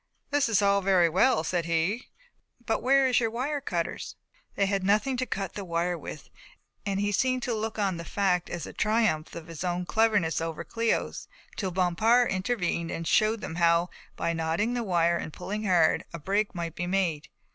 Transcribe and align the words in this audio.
"This 0.31 0.49
is 0.49 0.63
all 0.63 0.81
very 0.81 1.07
well," 1.09 1.43
said 1.43 1.65
he, 1.65 2.07
"but 2.65 2.81
where 2.81 3.05
is 3.05 3.19
your 3.19 3.29
wire 3.29 3.61
cutters?" 3.61 4.15
They 4.55 4.65
had 4.65 4.83
nothing 4.83 5.15
to 5.17 5.27
cut 5.27 5.53
the 5.53 5.63
wire 5.63 5.95
with, 5.95 6.31
and 6.87 6.99
he 6.99 7.11
seemed 7.11 7.43
to 7.43 7.53
look 7.53 7.77
on 7.77 7.97
the 7.97 8.03
fact 8.03 8.49
as 8.49 8.65
a 8.65 8.73
triumph 8.73 9.35
of 9.35 9.45
his 9.45 9.63
own 9.63 9.85
cleverness 9.85 10.41
over 10.41 10.65
Cléo's, 10.65 11.27
till 11.55 11.69
Bompard 11.69 12.31
intervened 12.31 12.89
and 12.89 13.07
shewed 13.07 13.43
how, 13.57 13.91
by 14.15 14.33
knotting 14.33 14.73
the 14.73 14.81
wire 14.81 15.17
and 15.17 15.31
pulling 15.33 15.65
hard, 15.65 16.03
a 16.13 16.17
break 16.17 16.55
might 16.55 16.73
be 16.73 16.87
made. 16.87 17.29